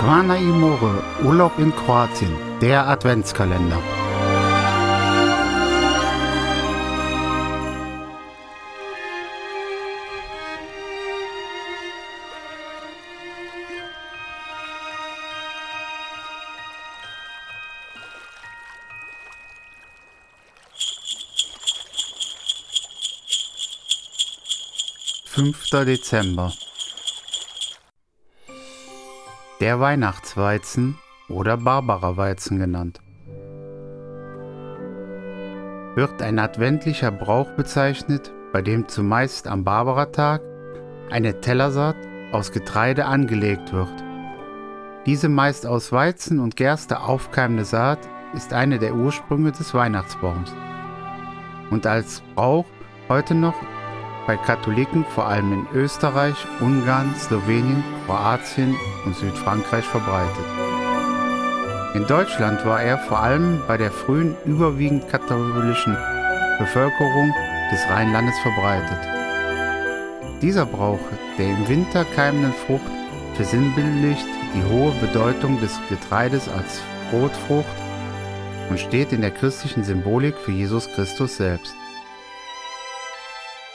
Zvana 0.00 0.36
Imore, 0.36 1.02
Urlaub 1.24 1.58
in 1.58 1.74
Kroatien, 1.74 2.32
der 2.60 2.86
Adventskalender. 2.86 3.82
Fünfter 25.26 25.84
Dezember 25.84 26.52
der 29.60 29.80
Weihnachtsweizen 29.80 30.98
oder 31.28 31.56
Barbara-Weizen 31.56 32.58
genannt. 32.58 33.00
Wird 35.96 36.22
ein 36.22 36.38
adventlicher 36.38 37.10
Brauch 37.10 37.50
bezeichnet, 37.52 38.32
bei 38.52 38.62
dem 38.62 38.86
zumeist 38.86 39.48
am 39.48 39.64
Barbaratag 39.64 40.42
eine 41.10 41.40
Tellersaat 41.40 41.96
aus 42.30 42.52
Getreide 42.52 43.06
angelegt 43.06 43.72
wird. 43.72 43.92
Diese 45.06 45.28
meist 45.28 45.66
aus 45.66 45.90
Weizen 45.90 46.38
und 46.38 46.54
Gerste 46.54 47.00
aufkeimende 47.00 47.64
Saat 47.64 47.98
ist 48.34 48.52
eine 48.52 48.78
der 48.78 48.94
Ursprünge 48.94 49.52
des 49.52 49.74
Weihnachtsbaums 49.74 50.52
und 51.70 51.86
als 51.86 52.22
Brauch 52.34 52.66
heute 53.08 53.34
noch 53.34 53.54
bei 54.28 54.36
Katholiken 54.36 55.06
vor 55.06 55.26
allem 55.26 55.52
in 55.54 55.66
Österreich, 55.72 56.36
Ungarn, 56.60 57.14
Slowenien, 57.16 57.82
Kroatien 58.04 58.76
und 59.06 59.16
Südfrankreich 59.16 59.86
verbreitet. 59.86 60.44
In 61.94 62.06
Deutschland 62.06 62.64
war 62.66 62.82
er 62.82 62.98
vor 62.98 63.20
allem 63.20 63.62
bei 63.66 63.78
der 63.78 63.90
frühen 63.90 64.36
überwiegend 64.44 65.08
katholischen 65.08 65.96
Bevölkerung 66.58 67.32
des 67.72 67.80
Rheinlandes 67.88 68.38
verbreitet. 68.40 68.98
Dieser 70.42 70.66
Brauch 70.66 71.00
der 71.38 71.48
im 71.48 71.66
Winter 71.66 72.04
keimenden 72.14 72.52
Frucht 72.52 72.82
versinnbildlicht 73.34 74.26
die 74.54 74.64
hohe 74.70 74.92
Bedeutung 75.00 75.58
des 75.62 75.80
Getreides 75.88 76.50
als 76.50 76.82
Brotfrucht 77.10 77.66
und 78.68 78.78
steht 78.78 79.10
in 79.14 79.22
der 79.22 79.30
christlichen 79.30 79.84
Symbolik 79.84 80.36
für 80.36 80.52
Jesus 80.52 80.86
Christus 80.92 81.38
selbst. 81.38 81.74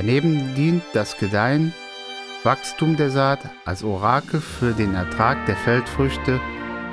Daneben 0.00 0.54
dient 0.54 0.84
das 0.92 1.16
Gedeihen, 1.18 1.74
Wachstum 2.44 2.96
der 2.96 3.10
Saat 3.10 3.40
als 3.64 3.82
Orakel 3.82 4.40
für 4.40 4.70
den 4.70 4.94
Ertrag 4.94 5.44
der 5.46 5.56
Feldfrüchte 5.56 6.38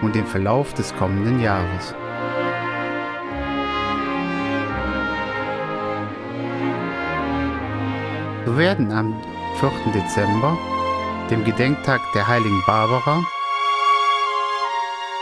und 0.02 0.16
den 0.16 0.26
Verlauf 0.26 0.74
des 0.74 0.92
kommenden 0.96 1.40
Jahres. 1.40 1.94
So 8.48 8.58
werden 8.58 8.92
am 8.92 9.14
4. 9.60 9.70
Dezember, 9.94 10.58
dem 11.30 11.44
Gedenktag 11.46 12.02
der 12.16 12.28
heiligen 12.28 12.64
Barbara, 12.66 13.24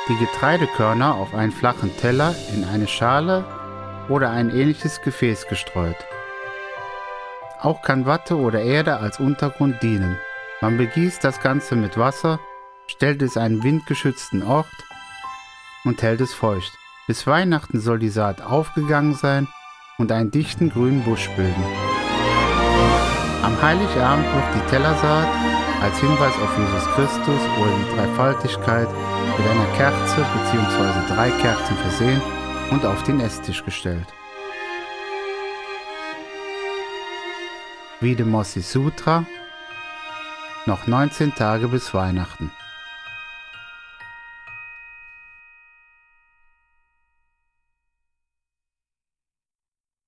die 0.08 0.26
Getreidekörner 0.26 1.16
auf 1.16 1.36
einen 1.36 1.52
flachen 1.52 1.92
Teller 1.98 2.34
in 2.56 2.64
eine 2.64 2.88
Schale 2.88 3.44
oder 4.08 4.30
ein 4.30 4.52
ähnliches 4.52 5.02
Gefäß 5.02 5.48
gestreut. 5.48 5.98
Auch 7.64 7.82
kann 7.82 8.06
Watte 8.06 8.36
oder 8.36 8.62
Erde 8.62 8.98
als 8.98 9.22
Untergrund 9.22 9.82
dienen. 9.82 10.18
Man 10.60 10.78
begießt 10.78 11.24
das 11.24 11.40
Ganze 11.40 11.78
mit 11.78 11.98
Wasser, 11.98 12.42
stellt 12.88 13.22
es 13.22 13.38
einen 13.38 13.64
windgeschützten 13.64 14.44
Ort 14.44 14.68
und 15.86 16.02
hält 16.02 16.20
es 16.20 16.34
feucht. 16.34 16.78
Bis 17.08 17.26
Weihnachten 17.26 17.80
soll 17.80 18.00
die 18.00 18.10
Saat 18.10 18.42
aufgegangen 18.42 19.14
sein 19.14 19.48
und 19.98 20.12
einen 20.12 20.30
dichten 20.30 20.72
grünen 20.72 21.04
Busch 21.04 21.30
bilden. 21.38 21.64
Am 23.44 23.62
Heiligabend 23.62 24.26
wird 24.26 24.56
die 24.56 24.70
Tellersaat 24.70 25.28
als 25.82 25.98
Hinweis 26.00 26.34
auf 26.44 26.58
Jesus 26.58 26.86
Christus 26.96 27.42
oder 27.62 27.72
die 27.78 27.96
Dreifaltigkeit 27.96 28.90
mit 29.38 29.48
einer 29.50 29.78
Kerze 29.78 30.18
bzw. 30.18 31.16
drei 31.16 31.30
Kerzen 31.42 31.78
versehen 31.78 32.22
und 32.72 32.86
auf 32.86 33.04
den 33.04 33.22
Esstisch 33.22 33.64
gestellt. 33.64 34.08
Videmossi 38.04 38.62
Sutra, 38.62 39.26
noch 40.66 40.88
19 40.88 41.34
Tage 41.36 41.70
bis 41.70 41.94
Weihnachten. 41.94 42.52